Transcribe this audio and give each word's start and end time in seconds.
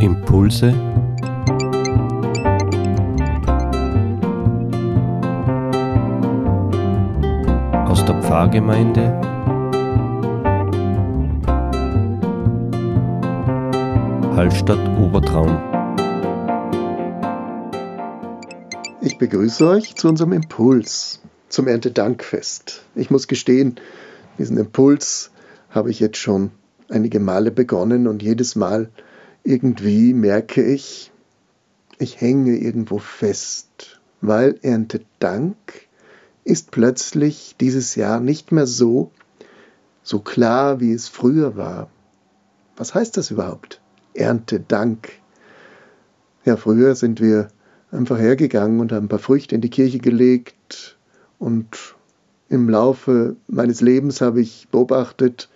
Impulse 0.00 0.74
aus 7.86 8.04
der 8.04 8.20
Pfarrgemeinde 8.22 9.10
Hallstatt 14.36 14.78
Obertraum. 15.00 15.58
Ich 19.00 19.16
begrüße 19.16 19.66
euch 19.66 19.94
zu 19.94 20.08
unserem 20.08 20.34
Impuls 20.34 21.22
zum 21.48 21.68
Erntedankfest. 21.68 22.84
Ich 22.94 23.10
muss 23.10 23.28
gestehen, 23.28 23.76
diesen 24.38 24.58
Impuls 24.58 25.30
habe 25.70 25.90
ich 25.90 26.00
jetzt 26.00 26.18
schon 26.18 26.50
einige 26.90 27.18
Male 27.18 27.50
begonnen 27.50 28.06
und 28.06 28.22
jedes 28.22 28.56
Mal 28.56 28.90
irgendwie 29.46 30.12
merke 30.12 30.62
ich, 30.62 31.12
ich 31.98 32.20
hänge 32.20 32.56
irgendwo 32.56 32.98
fest, 32.98 34.00
weil 34.20 34.58
Erntedank 34.62 35.56
ist 36.44 36.72
plötzlich 36.72 37.54
dieses 37.60 37.94
Jahr 37.94 38.18
nicht 38.18 38.50
mehr 38.50 38.66
so, 38.66 39.12
so 40.02 40.18
klar, 40.18 40.80
wie 40.80 40.92
es 40.92 41.08
früher 41.08 41.56
war. 41.56 41.88
Was 42.76 42.94
heißt 42.94 43.16
das 43.16 43.30
überhaupt? 43.30 43.80
Erntedank. 44.14 45.10
Ja, 46.44 46.56
früher 46.56 46.96
sind 46.96 47.20
wir 47.20 47.48
einfach 47.92 48.18
hergegangen 48.18 48.80
und 48.80 48.90
haben 48.90 49.06
ein 49.06 49.08
paar 49.08 49.18
Früchte 49.20 49.54
in 49.54 49.60
die 49.60 49.70
Kirche 49.70 49.98
gelegt 49.98 50.98
und 51.38 51.94
im 52.48 52.68
Laufe 52.68 53.36
meines 53.46 53.80
Lebens 53.80 54.20
habe 54.20 54.40
ich 54.40 54.68
beobachtet, 54.70 55.48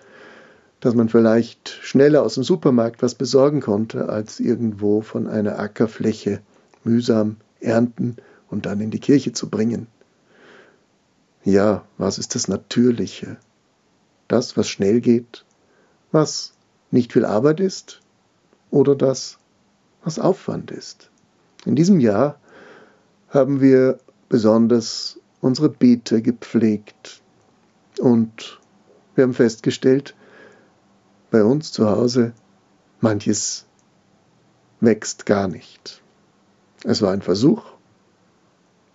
dass 0.80 0.94
man 0.94 1.08
vielleicht 1.08 1.68
schneller 1.82 2.22
aus 2.22 2.34
dem 2.34 2.42
Supermarkt 2.42 3.02
was 3.02 3.14
besorgen 3.14 3.60
konnte, 3.60 4.08
als 4.08 4.40
irgendwo 4.40 5.02
von 5.02 5.26
einer 5.28 5.58
Ackerfläche 5.58 6.40
mühsam 6.84 7.36
ernten 7.60 8.16
und 8.48 8.66
dann 8.66 8.80
in 8.80 8.90
die 8.90 8.98
Kirche 8.98 9.32
zu 9.32 9.48
bringen. 9.48 9.86
Ja, 11.44 11.84
was 11.98 12.18
ist 12.18 12.34
das 12.34 12.48
Natürliche? 12.48 13.36
Das, 14.28 14.56
was 14.56 14.68
schnell 14.68 15.00
geht, 15.00 15.44
was 16.12 16.54
nicht 16.90 17.12
viel 17.12 17.24
Arbeit 17.24 17.60
ist 17.60 18.00
oder 18.70 18.94
das, 18.94 19.38
was 20.02 20.18
Aufwand 20.18 20.70
ist. 20.70 21.10
In 21.66 21.76
diesem 21.76 22.00
Jahr 22.00 22.38
haben 23.28 23.60
wir 23.60 23.98
besonders 24.28 25.18
unsere 25.40 25.68
Beete 25.68 26.22
gepflegt 26.22 27.22
und 27.98 28.60
wir 29.14 29.24
haben 29.24 29.34
festgestellt, 29.34 30.14
bei 31.30 31.44
uns 31.44 31.72
zu 31.72 31.88
Hause, 31.88 32.32
manches 33.00 33.66
wächst 34.80 35.26
gar 35.26 35.48
nicht. 35.48 36.02
Es 36.84 37.02
war 37.02 37.12
ein 37.12 37.22
Versuch, 37.22 37.64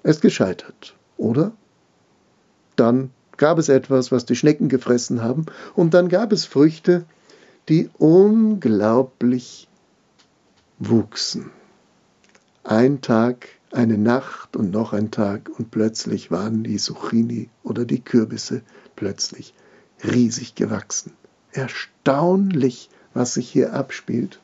es 0.04 0.22
gescheitert, 0.22 0.96
oder? 1.18 1.54
Dann 2.76 3.12
gab 3.38 3.58
es 3.58 3.70
etwas, 3.70 4.12
was 4.12 4.26
die 4.26 4.36
Schnecken 4.36 4.70
gefressen 4.70 5.22
haben, 5.22 5.46
und 5.76 5.94
dann 5.94 6.10
gab 6.10 6.32
es 6.32 6.46
Früchte, 6.46 7.06
die 7.70 7.90
unglaublich 7.98 9.68
wuchsen. 10.80 11.52
Ein 12.64 13.02
Tag, 13.02 13.48
eine 13.72 13.98
Nacht 13.98 14.56
und 14.56 14.72
noch 14.72 14.94
ein 14.94 15.12
Tag, 15.12 15.50
und 15.58 15.72
plötzlich 15.72 16.32
waren 16.32 16.64
die 16.64 16.78
Zucchini 16.78 17.50
oder 17.64 17.86
die 17.86 18.02
Kürbisse 18.02 18.62
plötzlich 18.96 19.54
riesig 20.04 20.56
gewachsen 20.56 21.14
erstaunlich, 21.56 22.90
was 23.14 23.34
sich 23.36 23.50
hier 23.50 23.74
abspielt. 23.74 24.40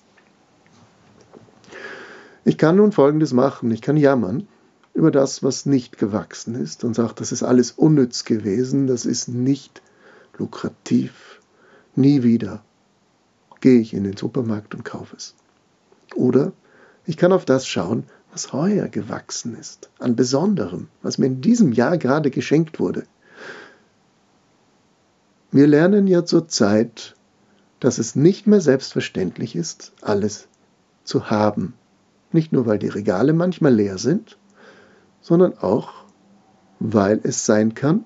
Ich 2.44 2.58
kann 2.58 2.78
nun 2.78 2.92
Folgendes 2.92 3.34
machen. 3.34 3.70
Ich 3.72 3.82
kann 3.82 3.98
jammern 3.98 4.48
über 4.94 5.12
das, 5.12 5.44
was 5.44 5.66
nicht 5.66 5.98
gewachsen 5.98 6.56
ist 6.56 6.84
und 6.84 6.96
sagen, 6.96 7.14
das 7.16 7.32
ist 7.32 7.44
alles 7.44 7.72
unnütz 7.72 8.26
gewesen, 8.26 8.88
das 8.88 9.06
ist 9.06 9.28
nicht 9.28 9.82
lukrativ. 10.38 11.40
Nie 11.96 12.24
wieder 12.24 12.64
gehe 13.60 13.80
ich 13.80 13.94
in 13.94 14.04
den 14.04 14.18
Supermarkt 14.18 14.74
und 14.74 14.84
kaufe 14.84 15.16
es. 15.16 15.36
Oder 16.16 16.52
ich 17.06 17.16
kann 17.16 17.32
auf 17.32 17.46
das 17.46 17.68
schauen, 17.68 18.06
was 18.32 18.54
heuer 18.54 18.88
gewachsen 18.88 19.56
ist, 19.56 19.90
an 20.00 20.16
Besonderem, 20.16 20.88
was 21.02 21.18
mir 21.18 21.28
in 21.28 21.42
diesem 21.42 21.72
Jahr 21.72 21.98
gerade 21.98 22.32
geschenkt 22.32 22.80
wurde. 22.80 23.04
Wir 25.52 25.68
lernen 25.68 26.08
ja 26.08 26.24
zurzeit, 26.24 27.16
dass 27.82 27.98
es 27.98 28.16
nicht 28.16 28.48
mehr 28.48 28.62
selbstverständlich 28.62 29.56
ist, 29.56 29.92
alles 30.02 30.48
zu 31.04 31.30
haben. 31.30 31.74
Nicht 32.32 32.54
nur, 32.54 32.66
weil 32.66 32.80
die 32.80 32.88
Regale 32.88 33.34
manchmal 33.34 33.74
leer 33.74 33.98
sind, 33.98 34.38
sondern 35.20 35.58
auch, 35.58 35.92
weil 36.80 37.20
es 37.24 37.46
sein 37.46 37.74
kann, 37.74 38.06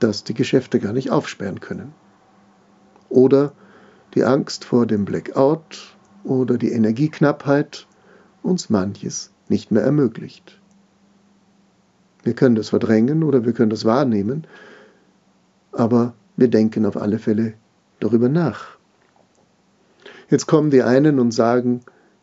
dass 0.00 0.22
die 0.22 0.34
Geschäfte 0.34 0.80
gar 0.80 0.92
nicht 0.92 1.10
aufsperren 1.10 1.60
können. 1.60 1.94
Oder 3.08 3.52
die 4.14 4.24
Angst 4.24 4.66
vor 4.66 4.86
dem 4.86 5.06
Blackout 5.06 5.96
oder 6.24 6.58
die 6.58 6.72
Energieknappheit 6.72 7.86
uns 8.42 8.68
manches 8.68 9.30
nicht 9.48 9.70
mehr 9.70 9.82
ermöglicht. 9.82 10.60
Wir 12.22 12.34
können 12.34 12.54
das 12.54 12.68
verdrängen 12.68 13.22
oder 13.22 13.46
wir 13.46 13.54
können 13.54 13.70
das 13.70 13.86
wahrnehmen, 13.86 14.46
aber 15.72 16.14
wir 16.36 16.48
denken 16.48 16.86
auf 16.86 16.96
alle 16.96 17.18
Fälle 17.18 17.54
darüber 17.98 18.28
nach. 18.28 18.78
Jetzt 20.28 20.46
kommen 20.46 20.70
die 20.70 20.82
einen 20.82 21.18
und 21.18 21.32
sagen, 21.32 21.80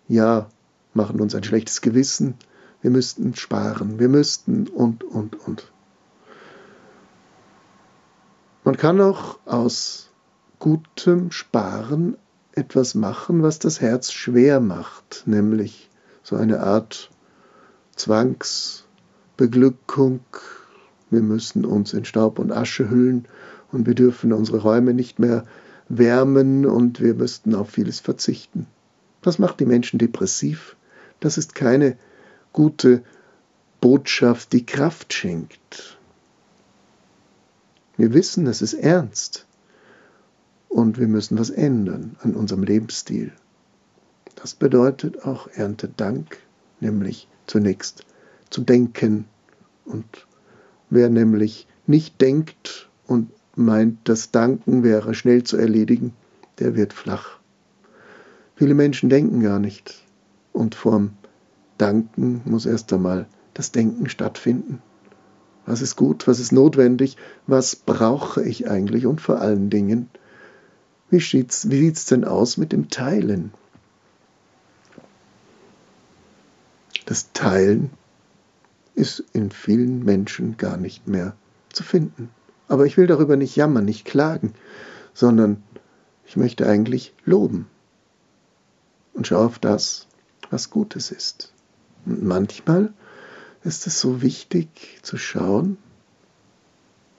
ja, 0.07 0.47
machen 0.93 1.19
uns 1.19 1.35
ein 1.35 1.43
schlechtes 1.43 1.81
Gewissen, 1.81 2.35
wir 2.81 2.91
müssten 2.91 3.35
sparen, 3.35 3.99
wir 3.99 4.09
müssten 4.09 4.67
und, 4.67 5.03
und, 5.03 5.35
und. 5.47 5.71
Man 8.63 8.77
kann 8.77 9.01
auch 9.01 9.39
aus 9.45 10.09
gutem 10.59 11.31
Sparen 11.31 12.17
etwas 12.53 12.93
machen, 12.95 13.43
was 13.43 13.59
das 13.59 13.81
Herz 13.81 14.11
schwer 14.11 14.59
macht, 14.59 15.21
nämlich 15.25 15.91
so 16.23 16.35
eine 16.35 16.61
Art 16.61 17.11
Zwangsbeglückung, 17.95 20.21
wir 21.09 21.21
müssen 21.21 21.65
uns 21.65 21.93
in 21.93 22.05
Staub 22.05 22.39
und 22.39 22.51
Asche 22.51 22.89
hüllen 22.89 23.25
und 23.71 23.85
wir 23.85 23.95
dürfen 23.95 24.33
unsere 24.33 24.59
Räume 24.59 24.93
nicht 24.93 25.19
mehr 25.19 25.45
wärmen 25.89 26.65
und 26.65 26.99
wir 27.01 27.13
müssten 27.13 27.55
auf 27.55 27.69
vieles 27.69 27.99
verzichten. 27.99 28.67
Das 29.21 29.39
macht 29.39 29.59
die 29.59 29.65
Menschen 29.65 29.99
depressiv. 29.99 30.75
Das 31.19 31.37
ist 31.37 31.55
keine 31.55 31.97
gute 32.53 33.03
Botschaft, 33.81 34.53
die 34.53 34.65
Kraft 34.65 35.13
schenkt. 35.13 35.97
Wir 37.95 38.13
wissen, 38.13 38.45
es 38.47 38.61
ist 38.61 38.73
ernst 38.73 39.45
und 40.69 40.99
wir 40.99 41.07
müssen 41.07 41.39
was 41.39 41.49
ändern 41.49 42.15
an 42.21 42.35
unserem 42.35 42.63
Lebensstil. 42.63 43.31
Das 44.35 44.53
bedeutet 44.53 45.23
auch 45.23 45.47
Erntedank, 45.47 46.37
nämlich 46.79 47.27
zunächst 47.47 48.05
zu 48.49 48.61
denken 48.61 49.25
und 49.85 50.26
Wer 50.89 51.09
nämlich 51.09 51.67
nicht 51.85 52.21
denkt 52.21 52.89
und 53.05 53.29
meint, 53.55 53.97
das 54.05 54.31
Danken 54.31 54.83
wäre 54.83 55.13
schnell 55.13 55.43
zu 55.43 55.57
erledigen, 55.57 56.13
der 56.59 56.75
wird 56.75 56.93
flach. 56.93 57.37
Viele 58.55 58.73
Menschen 58.73 59.09
denken 59.09 59.41
gar 59.41 59.59
nicht. 59.59 60.03
Und 60.53 60.75
vorm 60.75 61.11
Danken 61.77 62.41
muss 62.45 62.65
erst 62.65 62.91
einmal 62.91 63.27
das 63.53 63.71
Denken 63.71 64.09
stattfinden. 64.09 64.81
Was 65.65 65.81
ist 65.81 65.95
gut, 65.95 66.27
was 66.27 66.39
ist 66.39 66.51
notwendig, 66.51 67.17
was 67.45 67.75
brauche 67.75 68.41
ich 68.43 68.69
eigentlich 68.69 69.05
und 69.05 69.21
vor 69.21 69.41
allen 69.41 69.69
Dingen, 69.69 70.09
wie 71.09 71.19
sieht 71.19 71.51
es 71.51 72.05
denn 72.05 72.23
aus 72.23 72.57
mit 72.57 72.71
dem 72.71 72.89
Teilen? 72.89 73.53
Das 77.05 77.31
Teilen 77.33 77.91
ist 78.97 79.23
in 79.31 79.51
vielen 79.51 80.03
Menschen 80.03 80.57
gar 80.57 80.75
nicht 80.75 81.07
mehr 81.07 81.35
zu 81.71 81.83
finden. 81.83 82.31
Aber 82.67 82.85
ich 82.85 82.97
will 82.97 83.05
darüber 83.05 83.35
nicht 83.35 83.55
jammern, 83.55 83.85
nicht 83.85 84.05
klagen, 84.05 84.53
sondern 85.13 85.61
ich 86.25 86.35
möchte 86.35 86.67
eigentlich 86.67 87.13
loben 87.23 87.67
und 89.13 89.27
schaue 89.27 89.45
auf 89.45 89.59
das, 89.59 90.07
was 90.49 90.71
Gutes 90.71 91.11
ist. 91.11 91.53
Und 92.05 92.23
manchmal 92.23 92.91
ist 93.63 93.85
es 93.85 94.01
so 94.01 94.23
wichtig 94.23 94.99
zu 95.03 95.17
schauen, 95.17 95.77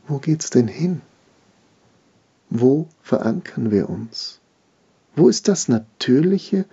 wo 0.09 0.19
geht's 0.19 0.51
denn 0.51 0.69
hin? 0.69 1.01
Wo 2.51 2.89
verankern 3.03 3.71
wir 3.71 3.89
uns? 3.89 4.41
Wo 5.15 5.29
ist 5.29 5.47
das 5.47 5.69
Natürliche, 5.69 6.65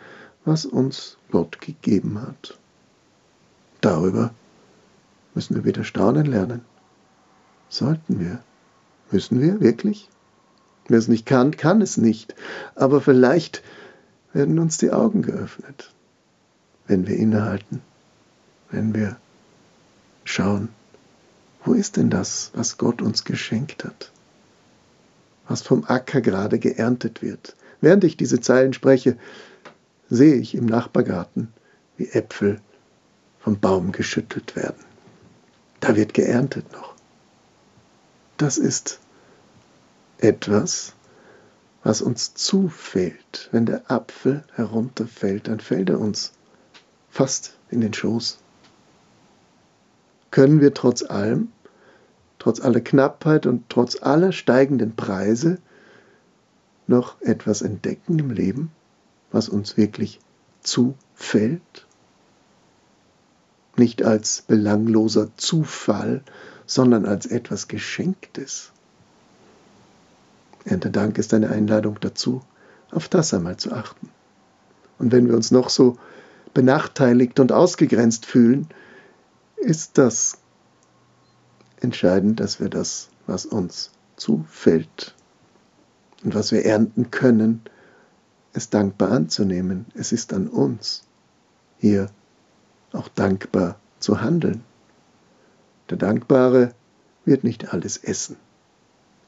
was 0.46 0.66
uns 0.66 1.18
Gott 1.32 1.62
gegeben 1.62 2.22
hat? 2.22 2.58
Darüber 3.82 4.34
müssen 5.36 5.56
wir 5.56 5.66
wieder 5.66 5.84
staunen 5.84 6.26
lernen. 6.26 6.62
Sollten 7.70 8.20
wir? 8.20 8.40
Müssen 9.12 9.40
wir 9.42 9.62
wirklich? 9.62 10.10
Wer 10.88 10.98
es 10.98 11.08
nicht 11.08 11.26
kann, 11.26 11.56
kann 11.56 11.82
es 11.82 11.98
nicht. 11.98 12.34
Aber 12.76 13.02
vielleicht, 13.02 13.62
werden 14.36 14.60
uns 14.60 14.78
die 14.78 14.92
Augen 14.92 15.22
geöffnet, 15.22 15.94
wenn 16.88 17.08
wir 17.08 17.16
innehalten, 17.16 17.82
wenn 18.70 18.94
wir 18.94 19.16
schauen, 20.26 20.70
wo 21.64 21.74
ist 21.74 21.96
denn 21.96 22.10
das, 22.10 22.52
was 22.54 22.78
Gott 22.78 23.02
uns 23.02 23.24
geschenkt 23.24 23.86
hat? 23.86 24.12
Was 25.48 25.62
vom 25.62 25.86
Acker 25.86 26.20
gerade 26.20 26.60
geerntet 26.60 27.22
wird. 27.22 27.56
Während 27.80 28.04
ich 28.04 28.18
diese 28.18 28.42
Zeilen 28.42 28.74
spreche, 28.74 29.18
sehe 30.10 30.36
ich 30.36 30.54
im 30.54 30.66
Nachbargarten, 30.66 31.54
wie 31.98 32.10
Äpfel 32.10 32.60
vom 33.40 33.60
Baum 33.60 33.94
geschüttelt 33.94 34.56
werden. 34.56 34.84
Da 35.86 35.96
wird 35.96 36.16
geerntet 36.16 36.72
noch. 36.72 36.96
Das 38.38 38.58
ist 38.58 39.00
etwas, 40.18 40.96
was 41.84 42.02
uns 42.02 42.34
zufällt. 42.34 43.50
Wenn 43.52 43.68
der 43.68 43.92
Apfel 43.92 44.44
herunterfällt, 44.56 45.48
dann 45.48 45.60
fällt 45.60 45.90
er 45.90 46.00
uns 46.00 46.32
fast 47.12 47.56
in 47.70 47.82
den 47.82 47.94
Schoß. 47.94 48.40
Können 50.32 50.60
wir 50.60 50.74
trotz 50.74 51.04
allem, 51.04 51.50
trotz 52.40 52.62
aller 52.62 52.82
Knappheit 52.82 53.46
und 53.46 53.70
trotz 53.70 54.02
aller 54.02 54.32
steigenden 54.32 54.96
Preise 54.96 55.60
noch 56.88 57.22
etwas 57.22 57.62
entdecken 57.62 58.18
im 58.18 58.32
Leben, 58.32 58.72
was 59.32 59.50
uns 59.50 59.78
wirklich 59.78 60.20
zufällt? 60.64 61.86
Nicht 63.78 64.04
als 64.04 64.44
belangloser 64.44 65.30
Zufall, 65.38 66.24
sondern 66.66 67.06
als 67.06 67.26
etwas 67.26 67.68
Geschenktes. 67.68 68.72
Erntedank 70.64 71.18
ist 71.18 71.34
eine 71.34 71.50
Einladung 71.50 71.98
dazu, 72.00 72.42
auf 72.92 73.08
das 73.08 73.34
einmal 73.34 73.58
zu 73.58 73.72
achten. 73.72 74.10
Und 74.98 75.12
wenn 75.12 75.28
wir 75.28 75.36
uns 75.36 75.52
noch 75.52 75.70
so 75.70 75.98
benachteiligt 76.54 77.40
und 77.40 77.52
ausgegrenzt 77.52 78.26
fühlen, 78.26 78.68
ist 79.58 79.98
das 79.98 80.38
entscheidend, 81.82 82.40
dass 82.40 82.60
wir 82.60 82.70
das, 82.70 83.10
was 83.28 83.46
uns 83.46 83.92
zufällt 84.16 85.14
und 86.24 86.34
was 86.34 86.52
wir 86.52 86.66
ernten 86.66 87.12
können, 87.12 87.62
es 88.54 88.70
dankbar 88.70 89.12
anzunehmen. 89.12 89.86
Es 89.94 90.12
ist 90.12 90.34
an 90.34 90.48
uns, 90.48 91.04
hier 91.78 92.10
auch 92.96 93.10
dankbar 93.10 93.80
zu 94.00 94.22
handeln. 94.22 94.64
Der 95.90 95.98
Dankbare 95.98 96.74
wird 97.26 97.44
nicht 97.44 97.74
alles 97.74 97.98
essen 97.98 98.38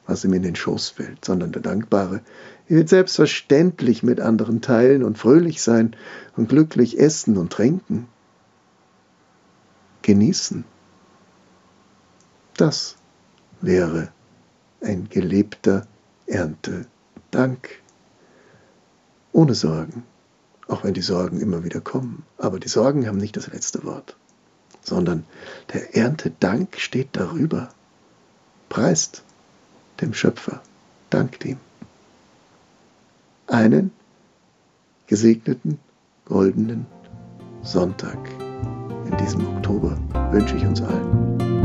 was 0.08 0.24
ihm 0.24 0.32
in 0.32 0.42
den 0.42 0.56
Schoß 0.56 0.88
fällt, 0.88 1.24
sondern 1.24 1.52
der 1.52 1.60
Dankbare. 1.60 2.22
Wird 2.66 2.88
selbstverständlich 2.88 4.02
mit 4.02 4.20
anderen 4.20 4.62
teilen 4.62 5.04
und 5.04 5.18
fröhlich 5.18 5.62
sein 5.62 5.94
und 6.34 6.48
glücklich 6.48 6.98
essen 6.98 7.36
und 7.36 7.52
trinken. 7.52 8.08
Genießen. 10.00 10.64
Das 12.56 12.96
wäre 13.60 14.08
ein 14.80 15.08
gelebter 15.10 15.86
Erntedank. 16.26 17.68
Ohne 19.32 19.54
Sorgen, 19.54 20.04
auch 20.68 20.84
wenn 20.84 20.94
die 20.94 21.02
Sorgen 21.02 21.40
immer 21.40 21.64
wieder 21.64 21.80
kommen. 21.80 22.24
Aber 22.36 22.60
die 22.60 22.68
Sorgen 22.68 23.06
haben 23.06 23.18
nicht 23.18 23.36
das 23.36 23.48
letzte 23.48 23.84
Wort, 23.84 24.16
sondern 24.82 25.24
der 25.72 25.96
Erntedank 25.96 26.78
steht 26.78 27.08
darüber. 27.12 27.70
Preist 28.68 29.24
dem 30.00 30.14
Schöpfer, 30.14 30.60
dankt 31.10 31.44
ihm. 31.44 31.56
Einen 33.46 33.90
gesegneten, 35.06 35.78
goldenen 36.26 36.86
Sonntag 37.62 38.18
in 39.10 39.16
diesem 39.16 39.46
Oktober 39.56 39.98
wünsche 40.30 40.56
ich 40.56 40.66
uns 40.66 40.82
allen. 40.82 41.57